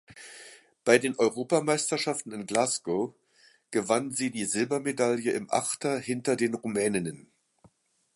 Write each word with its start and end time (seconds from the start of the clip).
Bei 0.83 0.97
den 0.97 1.15
Europameisterschaften 1.19 2.31
in 2.31 2.47
Glasgow 2.47 3.13
gewann 3.69 4.09
sie 4.09 4.31
die 4.31 4.45
Silbermedaille 4.45 5.29
im 5.33 5.47
Achter 5.51 5.99
hinter 5.99 6.35
den 6.35 6.55
Rumäninnen. 6.55 7.31